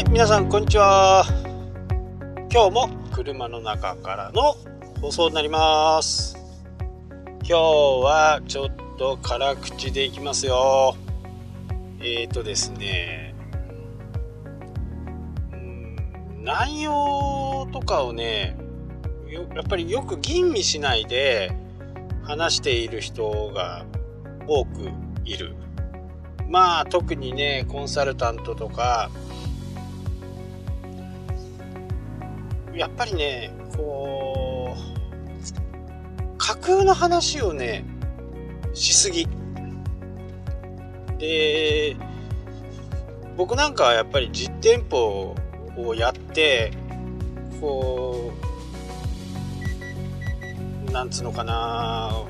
[0.00, 1.26] はい、皆さん、こんにちは。
[2.50, 4.54] 今日も車の中からの
[5.02, 6.38] 放送になります。
[7.40, 10.96] 今日はちょっと辛口でいきますよ。
[12.00, 13.34] えーとですね、
[15.52, 15.96] うん
[16.44, 18.56] 内容とかをね、
[19.54, 21.52] やっぱりよく吟味しないで
[22.22, 23.84] 話している人が
[24.46, 24.90] 多く
[25.26, 25.54] いる。
[26.48, 29.10] まあ特にね、コンサルタントとか、
[32.74, 37.84] やっぱりねこう架空の話をね
[38.74, 39.26] しすぎ。
[41.18, 41.96] で
[43.36, 45.34] 僕なんかはやっぱり実店舗
[45.76, 46.72] をやって
[47.60, 48.32] こ
[50.88, 52.24] うなんつうのかな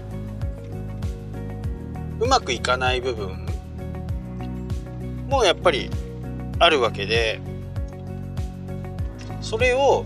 [2.18, 3.46] うまくいかない部分
[5.28, 5.90] もやっぱり
[6.58, 7.40] あるわけで
[9.40, 10.04] それを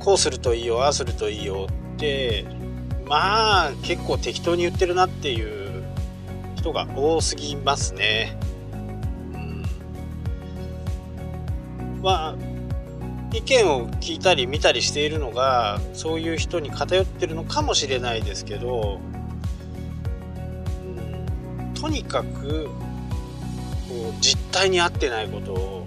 [0.00, 2.44] こうするといいよああするといいよって
[3.06, 5.84] まあ結構適当に言ってるなっていう
[6.56, 8.36] 人が多すぎますね。
[9.32, 9.64] うん、
[12.02, 12.50] まあ
[13.32, 19.00] 意見を聞いたり見たりしているのがそういう人に偏ってるのかもしれないですけど、
[20.84, 22.66] うん、とにかく
[23.88, 25.79] こう実態に合ってないことを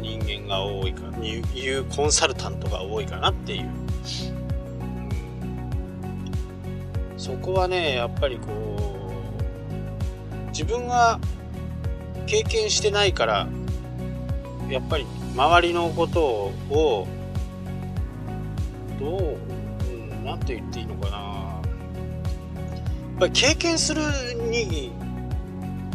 [0.00, 3.70] 人間が多いかいうコンサルタントが多いかなっていう、
[7.16, 8.46] そこはねやっぱりこ
[10.46, 11.20] う自分が
[12.26, 13.48] 経験してないから
[14.68, 16.20] やっぱり周りのこと
[16.70, 17.06] を
[18.98, 19.38] どう
[20.24, 21.16] 何、うん、て言っていいのかな。
[21.18, 21.62] や
[23.16, 24.02] っぱり経験する
[24.50, 24.92] に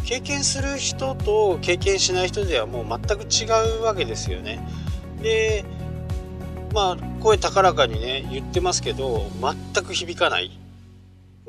[0.05, 4.59] 経験する人と経験しない人ではもう全く違うわけですよね。
[5.21, 5.66] で
[6.73, 10.59] まあ声高らかにね言ってますけど全く響かない。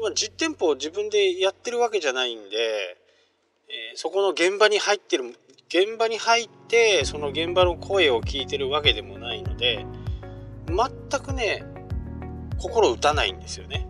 [0.00, 2.56] まあ、実店舗を自分でやってるわけじゃないんで、
[3.68, 5.24] えー、そこの現場に入ってる
[5.68, 9.86] 現場に入ってその現場の声を聞いてるわけでもないので
[10.66, 11.64] 全くね
[12.58, 13.86] 心打たないんですよね。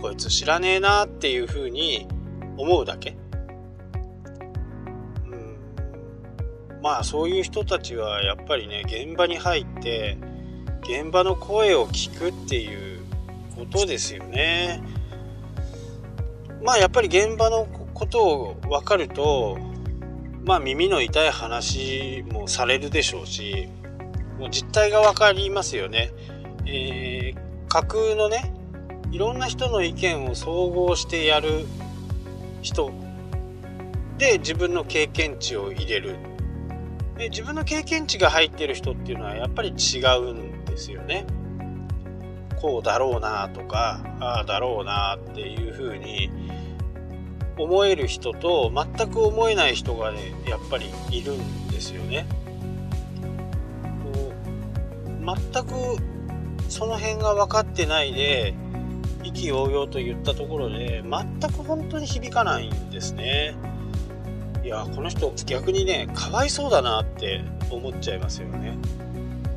[0.00, 2.08] こいつ知らねえなっていうふうに
[2.56, 3.16] 思うだけ。
[6.86, 10.16] まあそういう人たちはやっぱりね現場に入って
[10.82, 13.00] 現場の声を聞くっていう
[13.56, 14.84] ことですよね。
[16.62, 19.58] まあやっぱり現場のことを分かると
[20.44, 23.68] まあ耳の痛い話もされるでしょうし
[24.38, 26.12] もう実態が分かりますよね。
[26.66, 28.54] えー、架空のね
[29.10, 31.66] いろんな人の意見を総合してやる
[32.62, 32.92] 人
[34.18, 36.35] で自分の経験値を入れる
[37.16, 41.26] で自分の経験値が入ってる人っていうのはやっぱり違うんですよね。
[42.60, 46.30] こうだろうなとかああだろうなっていうふうに
[47.58, 52.26] 思える人と全く思えない人がねやっぱりいるんですよね。
[55.26, 55.72] 全く
[56.68, 58.54] その辺が分かってないで
[59.24, 63.56] 意気揚々と言ったところで全く本当に響かないんですね。
[64.66, 67.40] いやこの人逆にねかわいそうだなって
[67.70, 68.76] 思っちゃいますよね。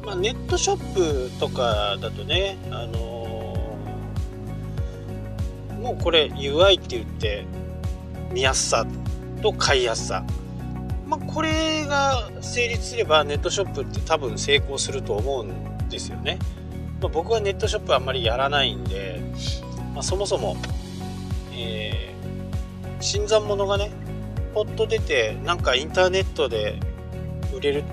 [0.05, 7.43] まあ、ネットショップとかだとね、あのー、もうこれ UI って言って
[8.31, 8.85] 見やすさ
[9.41, 10.23] と買いやすさ、
[11.07, 16.37] まあ、これが成立すればネットショップって多分成功すると思うんですよね。
[17.01, 19.23] まあ、僕はネットショップあんまりやらないんで、
[19.95, 20.55] まあ、そもそも、
[21.51, 23.91] えー、新参者がね
[24.59, 26.81] ポッと出てなんかインターネットで
[27.55, 27.85] 売れる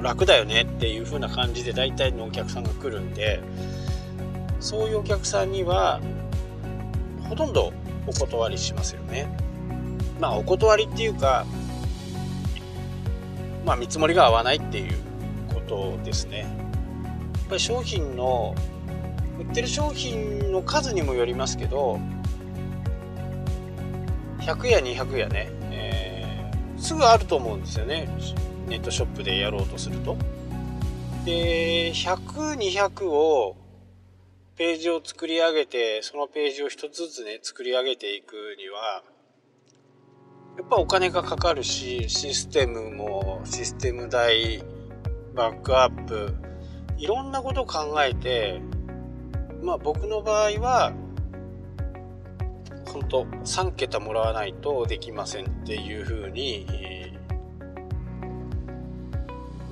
[0.00, 3.42] 楽だよねっていう風な感じで大体のお客さんが来るんで
[4.60, 6.00] そういうお客さんには
[7.28, 7.72] ほとんど
[8.06, 9.26] お断りしますよね。
[10.20, 11.46] まあお断りっていうか
[13.66, 14.96] まあ見積もりが合わないっていう
[15.52, 16.42] ことですね。
[16.42, 16.48] やっ
[17.48, 18.54] ぱり商品の
[19.40, 21.98] 売ってる商品の数にもよりますけど
[24.38, 25.63] 100や200やね
[26.84, 28.06] すぐあると思うんですよね。
[28.68, 30.18] ネットショップでやろうとすると。
[31.24, 33.56] で100200を
[34.56, 39.02] ページを作り上げてそのページを一つずつね作り上げていくには
[40.58, 44.62] やっぱお金がかかるしシステムもシステム代
[45.34, 46.34] バックアップ
[46.98, 48.60] いろんなことを考えて
[49.62, 50.92] まあ僕の場合は
[52.94, 56.64] 本当3桁もらわないとできませんっていうふうに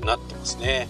[0.05, 0.89] なってますね。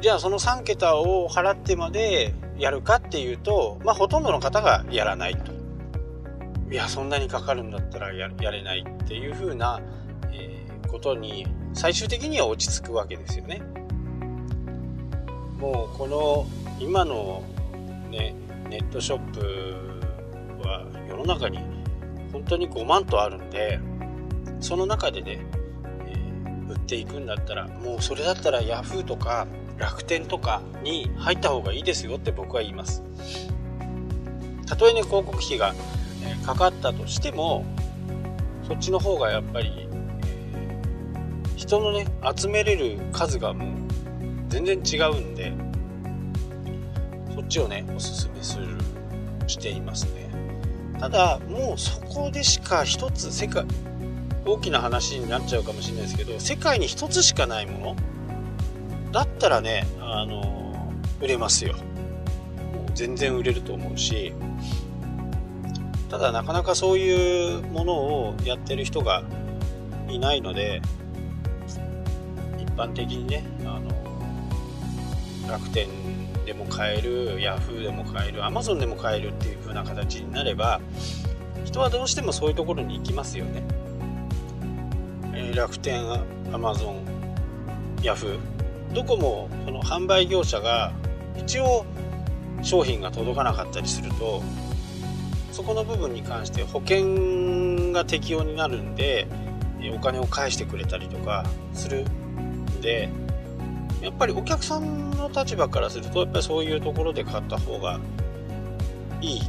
[0.00, 5.52] じゃあその3桁を払ってまでやるかっていうとまあほとんどの方がやらないと。
[6.70, 9.80] いやそんなにかかるんだったらやれないっていうふうな、
[10.32, 13.62] え、ことに最終的には落ち着くわけですよね。
[15.58, 16.46] もうこの
[16.80, 17.42] 今の
[18.10, 18.34] ね
[18.74, 19.40] ネットショップ
[20.66, 21.60] は世の中に
[22.32, 23.78] 本当に5万とあるんで
[24.58, 25.38] その中でね、
[26.08, 29.46] えー、売っていくんだったらもうそれだったら Yahoo とか
[29.78, 33.04] 楽天とかに入った方がいいですよって僕は言います。
[34.66, 35.74] たとえね広告費が、
[36.24, 37.64] えかかったとしても
[38.66, 43.68] そっちの方がやっぱり、えー、人のね集めれる数がもう
[44.48, 45.52] 全然違うんで
[47.34, 48.78] そっちをねおすすめする
[49.46, 50.30] していますね。
[51.00, 53.64] ただもうそこでしか一つ世界
[54.46, 57.96] 大きな話になっちゃうかもしれないですけど世界に一つしかないもの
[59.12, 61.74] だったらねあの売れますよ。
[61.74, 61.78] も
[62.88, 64.32] う全然売れると思うし
[66.08, 69.24] ただなかなかそういうものをやってる人が
[70.08, 70.80] いないので
[72.58, 73.90] 一般的にねあの
[75.50, 75.88] 楽天
[76.56, 80.80] でも買える Yahoo でも買える Amazon でも買えるっていう風な形になれば
[81.64, 83.64] 人はどうしてもそういうところに行きますよね、
[85.34, 86.04] え、楽天
[86.52, 87.02] Amazon
[88.02, 88.38] Yahoo
[88.94, 90.92] どこもその販売業者が
[91.36, 91.84] 一応
[92.62, 94.40] 商品が届かなかったりすると
[95.50, 99.26] そこの部分に関して保険が適用になるんで
[99.94, 103.08] お金を返してくれたりとかするんで
[104.04, 107.98] やっぱりお客さんの立場からするとやっぱりそういうところで買った方が
[109.22, 109.40] いい。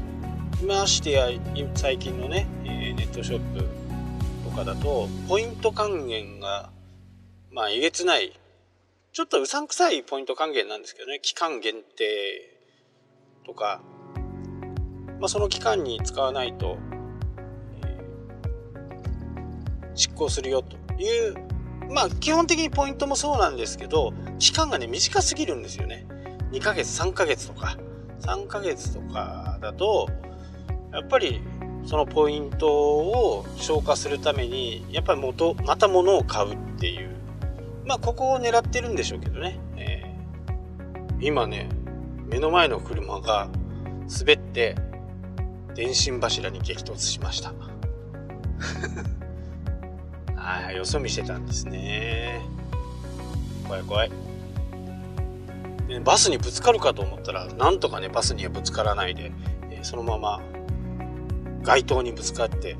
[0.66, 1.28] ましてや
[1.75, 3.68] 最近のね、えネットショップ
[4.50, 6.69] とかだとポイント還元が
[7.52, 8.31] まあえげつない。
[9.12, 11.19] ちょっとうさんくさいポイント還元なんですけどね。
[11.22, 12.58] 期間限定
[13.46, 13.81] とか、
[15.19, 16.78] まあ、その期間に使わないと、
[17.86, 21.44] えー、執行するよという
[21.90, 26.06] まあ基本的にポイントもそうなんですけど期間がね短すぎるんですよね。
[26.52, 27.78] 2ヶ月3ヶ月とか。
[28.22, 30.10] 3ヶ月とかだと
[30.92, 31.42] やっぱり
[31.86, 37.16] そのポイントを消化するためにやっぱり元また物を買うっていう。
[37.86, 41.70] まあここを狙ってるんでしょうけどね、えー、今ね
[42.26, 43.48] 目の前の車が
[44.20, 44.76] 滑って
[45.76, 47.54] 電信柱に激突しました。
[50.45, 52.39] はい、よそ見してたんですね。
[53.68, 54.12] 怖い怖い。
[56.03, 59.31] バスにぶつかるかと思ったら、なんとかね、バスにはぶつからないで、
[59.81, 60.42] そのまま
[61.63, 62.77] 街灯にぶつかって、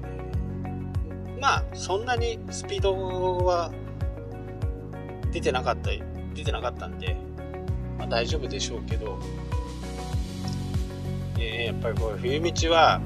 [1.42, 3.72] まあ、そんなにスピードは
[5.32, 5.90] 出てなかった、
[6.36, 7.18] 出てなかったんで、
[7.98, 9.20] まあ、大丈夫でしょうけど、
[11.40, 13.02] えー、やっぱりこう冬道は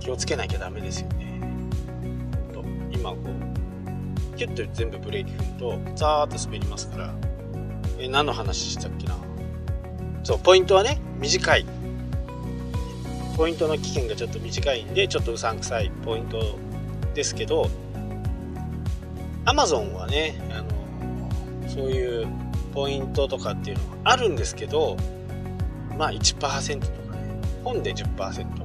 [0.00, 1.17] 気をつけなきゃダメですよ
[3.14, 3.20] ね。
[3.22, 3.30] 今こ
[4.34, 7.14] うキュッと全部ブレーキ踏むとザーッと滑りますから。
[8.00, 9.16] え何の話したっけな。
[10.22, 11.66] そうポイントはね短い。
[13.36, 16.58] ポイントの期限がちょっと短いんでちょっとうさんくさいポイント
[17.14, 17.70] ですけど
[19.44, 22.26] Amazon はねあのそういう
[22.74, 24.96] ポイントとかっていうのはあるんですけど
[25.96, 27.40] まあ1%とかね。
[27.64, 28.62] 本で10%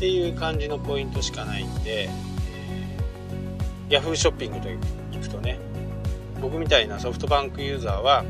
[0.00, 4.78] っていう感じのポイントしかないんで、えー、Yahoo ショッピングと行
[5.20, 5.58] くとね
[6.40, 8.24] 僕みたいなソフトバンクユーザーは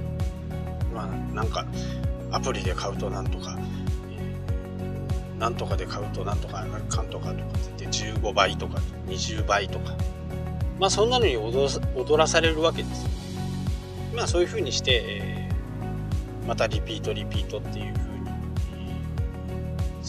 [0.93, 1.65] まあなんか
[2.33, 3.57] アプリで買うとなんとか、
[4.11, 6.55] えー、なんとかで買うとなんとか
[6.89, 9.95] かんとかとかって言って15倍とか20倍とか。
[10.81, 11.69] まあそんなのに踊
[12.17, 13.11] らされるわけですよ。
[14.17, 18.10] まあそういう風にして、えー、またリピートリピートっていう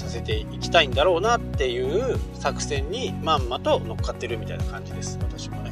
[0.02, 5.20] させていきたいんだろうなっていう作戦にまんまと乗っかってるみたいな感じです。
[5.22, 5.72] 私もね。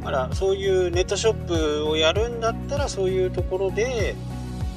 [0.00, 4.14] だからそういうネットショップをやるんだったらそういうところで、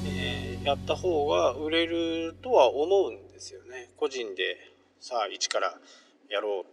[0.05, 3.89] えー、やった方が売れるとは思うんですよね。
[3.95, 4.57] 個人で
[5.00, 5.75] さあ一から
[6.29, 6.65] やろ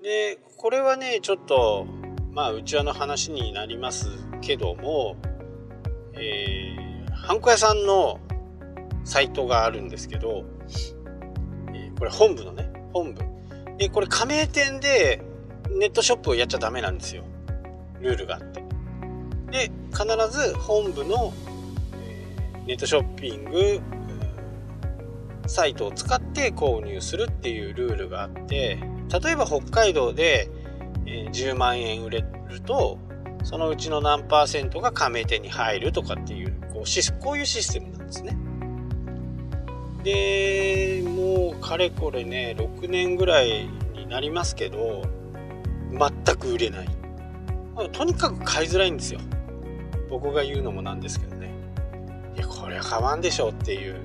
[0.00, 0.02] う。
[0.02, 1.86] でこれはねちょっと
[2.32, 4.06] まあうちわの話になります
[4.40, 5.16] けども
[6.20, 8.18] えー、ハンコ屋さんの
[9.08, 10.44] サイトがあるんですけど、
[11.72, 13.22] えこれ本部のね、本部。
[13.78, 15.22] で、これ加盟店で
[15.70, 17.24] ネットショップをやっちゃダメなんですよ。
[18.00, 18.62] ルールがあって。
[19.50, 21.32] で、必ず本部の、
[22.02, 22.26] え
[22.66, 23.80] ネットショッピング
[25.46, 28.78] サイトを使って購入するっていうルールがあって
[29.22, 30.50] 例えば北海道で
[31.06, 32.98] え10万円売れると
[33.44, 38.36] そのうちの何パーセントが加盟店に入るとかっていうこうこういうシステムなんですね。
[40.08, 45.02] でもうかれこれね6年ぐらいになりますけど
[45.92, 46.88] 全く売れない。
[47.92, 49.20] とにかく買いづらいんですよ。
[50.10, 51.52] 僕が言うのもなんですけどね。
[52.36, 53.96] いやこれは買わんでしょっていう。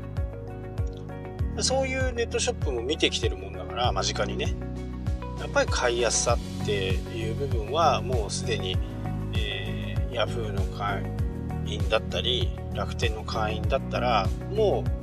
[1.60, 4.54] そういうネットショップも見てきてるもんだから間近にね。
[5.40, 8.78] やっぱり買いやすさっていう部分はもうすでに、
[9.38, 11.04] えー、ヤフーの会
[11.66, 15.03] 員だったり楽天の会員だったらもう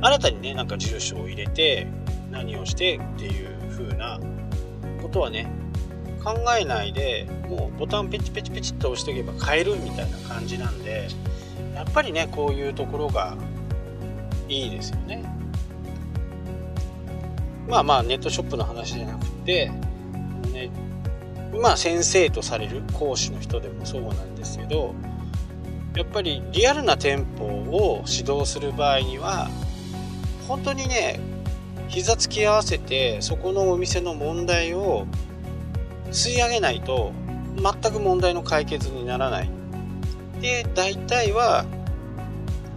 [0.00, 1.86] 新たにねなんか住所を入れて
[2.30, 4.20] 何をしてっていう風な
[5.02, 5.50] ことはね
[6.22, 11.08] 考えないでもうボタンペチペチペチっと押しておけば買えるみたいな感じなんで
[11.74, 13.36] やっぱりねこういうところが
[14.48, 15.22] いいですよね。
[17.68, 19.70] まあまあネットショップの話じゃなくて、
[20.52, 20.70] ね、
[21.60, 24.94] まあ先生とされる講師の人でもそうなんですけど
[25.94, 29.48] やっぱりリアルな店舗を指導する場合には
[30.48, 31.20] 本当にね
[31.88, 35.06] 膝つき合わせてそこのお店の問題を
[36.10, 37.12] 吸い上げないと
[37.56, 39.50] 全く問題の解決にならない。
[40.40, 41.64] で大体は、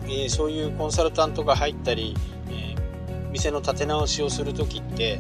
[0.06, 2.16] えー、そういうコンサルタントが入ったり、
[2.50, 5.20] えー、店の立て直しをする時って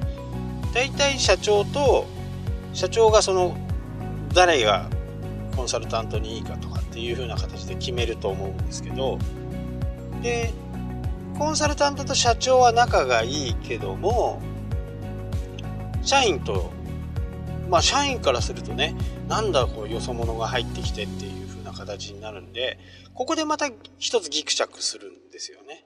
[0.73, 2.07] 大体社長と
[2.73, 3.55] 社長がその
[4.33, 4.89] 誰が
[5.55, 9.19] コンサルタントにいいかとかっていう風な形で決めると思うんですけど
[10.23, 10.53] で
[11.41, 14.39] コンサルタントと社長は仲がいいけども
[16.03, 16.71] 社員と
[17.67, 18.95] まあ社員からするとね
[19.27, 22.77] なんだこうよそ者が入ってきてっていう風な形になるんで
[23.15, 25.83] ここでまた一つギクシャクするんですよね。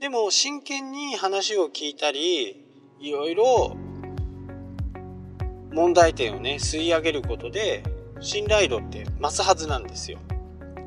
[0.00, 2.64] でも真剣に話を聞いたり
[3.00, 3.76] いろいろ
[5.74, 7.82] 問題点をね吸い上げることで
[8.22, 10.18] 信頼度って増すはずなんですよ。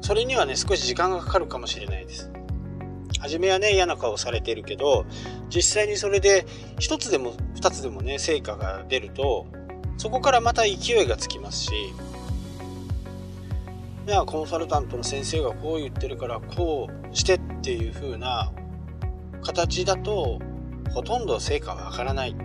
[0.02, 2.32] それにはね少し時間がかかるかもしれないです。
[3.24, 5.06] 初めはね嫌な顔されてるけど
[5.50, 6.46] 実際にそれで
[6.82, 9.48] 1つでも2つでもね成果が出ると
[9.96, 11.72] そこからまた勢いがつきますし
[14.06, 18.52] いやコンサルタントの先生がこう言ってるからこうしてっていう風な
[19.42, 20.42] 形だと
[20.94, 22.36] ほとんど成果は上がらない、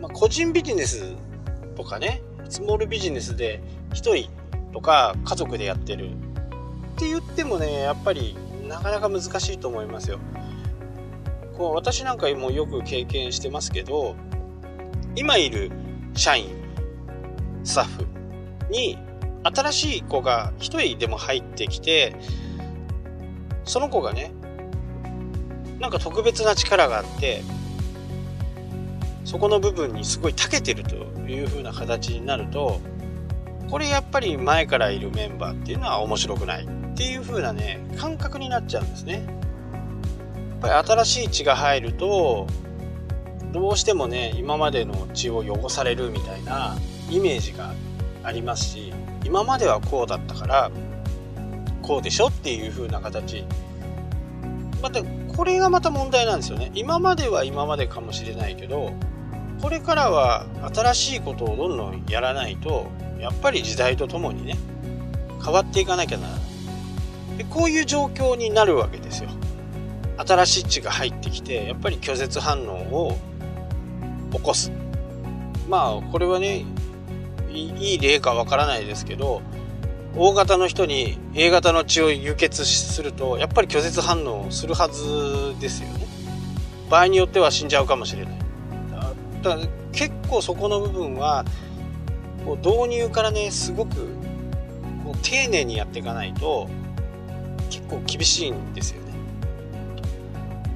[0.00, 1.16] まあ、個人ビジネス
[1.76, 3.60] とかねスモールビジネスで
[3.90, 4.30] 1人
[4.72, 6.10] とか家族でやってる。
[6.94, 8.36] って言ってもねやっぱり
[8.68, 10.18] なかなか難しいと思いますよ。
[11.56, 14.16] こう私なんかもよく経験してますけど
[15.14, 15.70] 今いる
[16.14, 16.48] 社員
[17.62, 18.06] スタッフ
[18.70, 18.98] に
[19.44, 22.16] 新しい子が1人でも入ってきて
[23.64, 24.32] その子がね
[25.78, 27.42] なんか特別な力があって
[29.24, 32.80] そこの部分にすごい長けてるという風な形になると
[33.70, 36.83] これやっぱり前からいるメンバーっていうのは面白くない。
[36.94, 39.26] っていう風なね感覚になっちゃうんですね。
[40.62, 42.46] やっぱり新しい血が入ると
[43.52, 46.76] どうしてもね今までの血を汚されるみたいな
[47.10, 47.74] イメージが
[48.22, 48.92] ありますし
[49.24, 50.70] 今まではこうだったから
[51.82, 53.44] こうでしょっていう風な形。
[54.80, 55.02] また
[55.36, 56.70] これがまた問題なんですよね。
[56.74, 58.92] 今までは今までかもしれないけど
[59.60, 62.86] これからは新しいことをどんどんやらないと
[63.18, 64.56] やっぱり時代とともにね
[65.44, 66.43] 変わっていかなきゃならない。
[67.38, 69.30] でこういう状況になるわけですよ。
[70.16, 73.18] 新しい血が入ってきてやっぱり拒絶反応を
[74.32, 74.70] 起こす。
[75.68, 76.64] まあこれはね
[77.50, 79.42] いい例かわからないですけど
[80.16, 86.06] O 型の人に A 型の血を輸血するとやっぱり拒絶反応をするはずですよね。
[86.88, 88.38] 場合によっては死んじゃうかもしれない。
[89.42, 91.44] だから結構そこの部分は
[92.44, 93.96] こう導入からねすごく
[95.04, 96.68] こう丁寧にやっていかないと
[97.74, 99.12] 結構厳しいんですよね。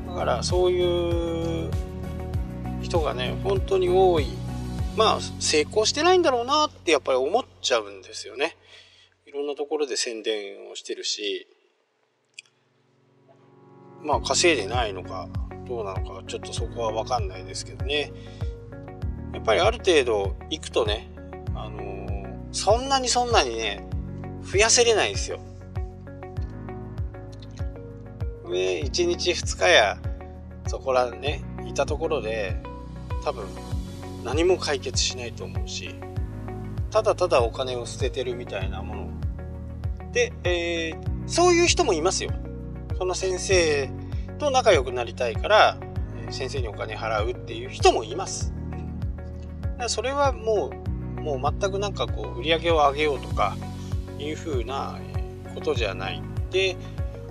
[0.08, 1.70] だからそういう
[2.82, 4.26] 人がね本当に多い。
[4.96, 8.56] まあ成功してないんだろうなってやっぱり思っちゃうんですよね。
[9.26, 11.46] いろんなところで宣伝をしてるし。
[14.02, 15.28] まあ稼いでないのか
[15.68, 18.12] どうなのかちょっとそこは分かんないですけどね。
[19.32, 21.08] やっぱりある程度行くとね
[21.54, 23.86] あのー、そんなにそんなにね
[24.42, 25.38] 増やせれないんですよ。
[28.48, 29.98] で1日2日や
[30.66, 32.60] そこらねいたところで
[33.24, 33.46] 多分
[34.24, 35.94] 何も解決しないと思うし
[36.90, 39.08] ただただお金を捨ててるみたいなもの
[40.12, 42.32] で、えー、そういう人もいますよ
[42.98, 43.90] その先生
[44.38, 45.78] と仲良くなりたいから
[46.30, 48.52] 先生にお金払うっていう人もいます。
[49.86, 50.70] それはも
[51.18, 53.56] うもう全くなんかこう売り上げを上げようとか
[54.18, 54.98] いうふうな
[55.54, 56.22] ことじゃない。
[56.50, 56.76] で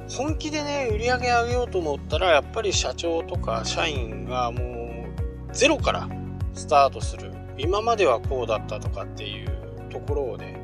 [0.09, 5.05] 本気でね売り上げ上げようと思ったらやっぱり社長とか社員がも
[5.49, 6.09] うゼロから
[6.53, 9.49] スタートする今まではこうだったとかっていう
[9.89, 10.59] ところをね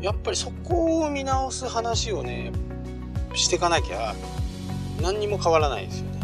[0.00, 2.52] やっぱりそこを見直す話をね
[3.34, 4.14] していかなきゃ
[5.00, 6.20] 何にも変わらないですよね。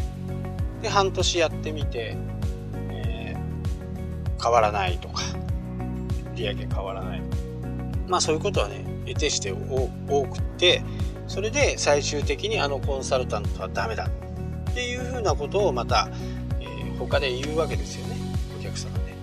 [0.83, 2.16] で半年やってみて、
[2.90, 5.23] えー、変わらないとか
[6.35, 7.23] 売り上げ変わらない
[8.09, 10.83] まあそういうことはね得てして多くて
[11.26, 14.09] それで最終的にあのコンサルタントはダメだ
[14.71, 16.09] っていうふうなことをまた、
[16.61, 18.17] えー、他で言うわけですよね。
[18.59, 19.14] お客さんがね、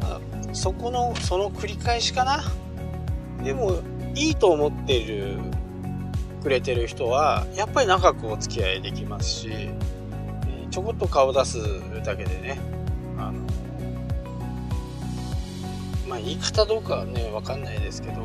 [0.00, 2.42] まあ、そこのその繰り返しかな。
[3.42, 3.80] でも
[4.14, 5.38] いいと思ってる
[6.42, 9.70] くれてる人はやっぱり長くお付き合いできますし
[10.70, 11.58] ちょこっと顔出す
[12.04, 12.58] だけでね
[13.16, 13.40] あの
[16.08, 18.22] まあ言い方どうかはね分かんないですけど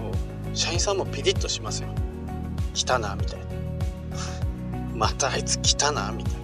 [0.57, 1.89] 社員さんもピリッとしますよ。
[2.73, 3.45] 来たなみたいな。
[4.95, 6.39] またあいつ来たなみたいな。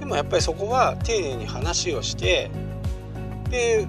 [0.00, 2.50] でもやっぱりそこは丁寧に話をして
[3.48, 3.86] で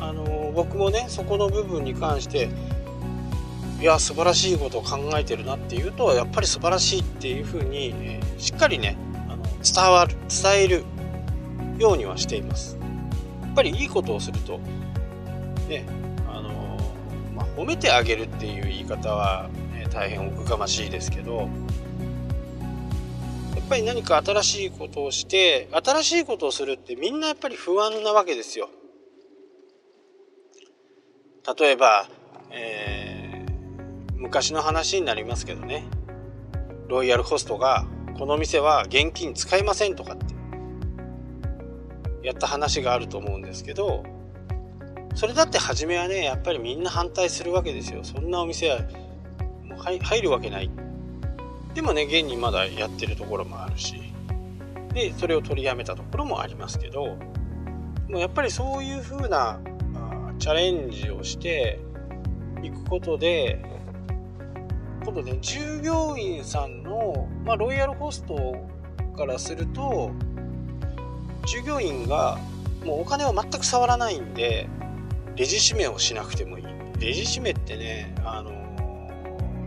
[0.00, 2.48] あの僕もねそこの部分に関して
[3.80, 8.96] いや素晴らしいことを考えてるなっていうとやっぱり素晴らしいっていうふうに、えー、しっかりね
[9.28, 10.84] あの伝わる伝える
[11.78, 12.78] ようにはしています。
[13.42, 14.58] やっぱりいいことをすると
[15.68, 15.86] ね、
[17.56, 21.46] 褒めてあげるっていう言い方は、ね、大変奥がましいですけどや
[23.60, 28.68] っぱり何か新しいことをして新しいことをするってみんなやっぱり不安なわけですよ。
[31.58, 32.08] 例えば、
[32.50, 33.24] えー
[34.24, 35.84] 昔の話になりますけどね。
[36.88, 37.86] ロイヤルホストが
[38.18, 40.34] この店は現金使いませんとかって
[42.26, 44.02] やった話があると思うんですけど
[45.14, 48.02] それだって初めはねやっぱりみんな反対するわけですよ。
[48.02, 48.80] そんなお店は
[49.64, 50.70] もう入るわけない。
[51.74, 54.00] でもね現にまだやってるところもあるし。
[54.92, 57.16] でそれを取りやめたところもありますけど。
[58.08, 59.58] もやっぱりそういう風な
[60.38, 61.78] チャレンジをして
[62.62, 63.64] いくことで
[65.04, 68.56] 今度ね従業員さんの、まあ、ロイヤルホスト
[69.16, 70.10] からすると
[71.46, 72.38] 従業員が
[72.84, 74.68] もうお金を全く触らないんで
[75.36, 76.64] レジ締めをしなくてもいい。
[77.00, 78.50] レジ締めってねあの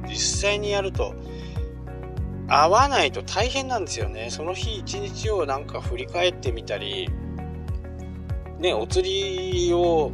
[0.04, 1.14] ー、実際にやると
[2.48, 4.30] 合わないと大変なんですよね。
[4.30, 7.10] その日一日をなんか振り返ってみたり
[8.60, 10.12] ねお釣りを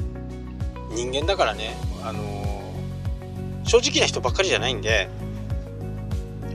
[0.91, 2.43] 人間だからねあのー
[3.65, 5.09] 正直な人ばっかりじゃないんで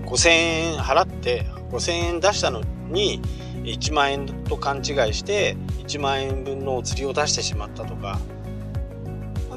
[0.04, 3.20] 5000円払って5000円出したのに
[3.64, 4.84] 1万円と勘違い
[5.14, 5.56] して
[5.86, 8.18] 1万円分のお釣りを出してしまったとか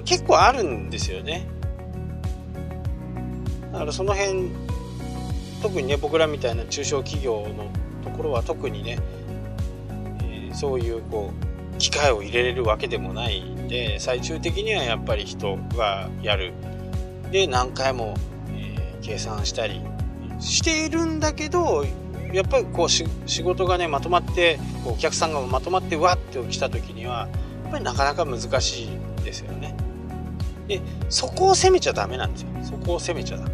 [0.03, 1.47] 結構あるんですよね
[3.71, 4.51] だからその辺
[5.61, 7.71] 特にね僕らみたいな中小企業の
[8.03, 8.97] ところは特にね、
[10.23, 11.31] えー、そういうこ
[11.75, 16.53] う機械を入れれるわけでもないんで最終的にはやっぱり人がやる
[17.31, 18.15] で何回も、
[18.49, 19.81] えー、計算したり
[20.39, 21.85] しているんだけど
[22.33, 23.05] やっぱりこう仕
[23.43, 27.27] 事がねまとまってこうお客さんがまとまってわって来た時には
[27.63, 29.75] やっぱりなかなか難しいですよね。
[30.71, 33.51] でそこを責めちゃダメなんですよそこを責めちゃダメ。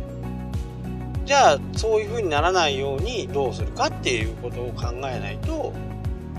[1.25, 5.73] じゃあそういう風にならないようにどうするかっていうことを考えないと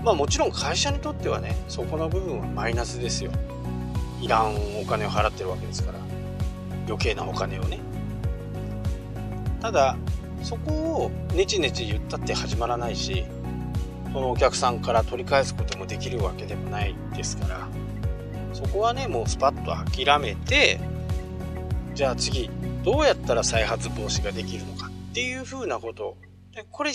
[0.03, 3.31] まあもちろん会社にとってはねそこの部分はマイナスですよ。
[4.21, 5.99] いらんお金を払ってるわけですから。
[6.89, 7.79] 余計なお金をね
[9.61, 9.95] ただ
[10.41, 13.25] そこをネチネチ言ったって始まらないし
[14.11, 17.67] そのお客さんから取り返すこともできるわけでもないですから
[18.59, 20.79] そこはねもうスパッと諦めて
[21.93, 22.49] じゃあ次
[22.83, 26.17] どうやったら再発防止ができるのかっていうふうなこと。
[26.53, 26.91] でこれ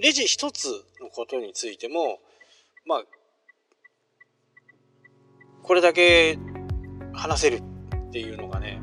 [0.00, 0.66] レジ一つ
[1.00, 2.18] のことについても
[2.86, 3.04] まあ
[5.62, 6.38] これだけ
[7.12, 7.62] 話せるっ
[8.10, 8.80] ていうのがね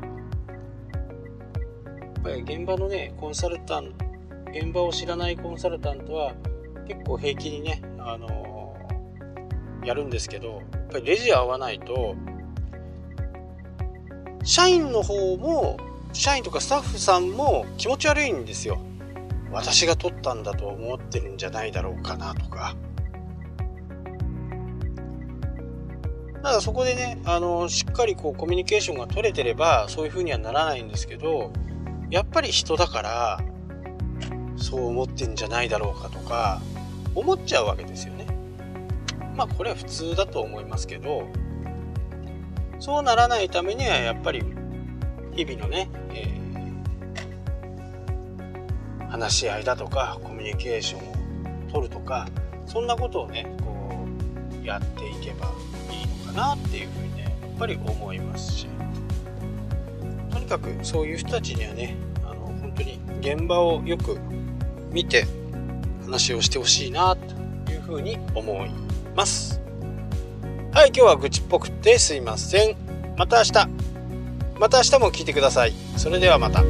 [1.94, 4.06] やっぱり現場のねコンサルタント
[4.58, 6.34] 現場を知らないコンサルタントは
[6.86, 8.55] 結構平気にね、あの、
[9.86, 12.16] やるんですけどやっぱりレジ合わないと
[14.42, 15.78] 社員の方も
[16.12, 18.78] 社員とかスタッフさんも気持ち悪いんですよ
[19.52, 22.74] 私が取ったんだと思ってるんじゃないだろうかなとか
[26.42, 31.52] ただそこでね、あのしっかりこうコミュニケーションが取れてればそういう風にはならないんですけど
[32.08, 33.40] やっぱり人だから
[34.56, 36.60] そう思ってんじゃないだろうかとか
[37.16, 38.26] 思っちゃうわけですよね。
[39.36, 41.28] まあこれは普通だと思いますけど
[42.78, 44.42] そうならないためにはやっぱり
[45.34, 51.10] 日々のね、えー、話し合いだとかコミュニケーション
[51.68, 52.26] を取るとか
[52.66, 54.06] そんなことをねこ
[54.62, 55.52] うやっていけば
[55.90, 58.66] いいのかなっていうふうにねやっぱり思いますし
[60.30, 64.18] とにかくそういう人たちにはねあの本当に現場をよく
[64.90, 65.26] 見て
[66.04, 68.85] 話をしてほしいなというふうに思い
[69.16, 69.60] ます。
[70.72, 72.76] はい今日は愚痴っぽくてすいません。
[73.16, 73.68] また明日。
[74.58, 75.72] また明日も聞いてください。
[75.96, 76.62] それではまた。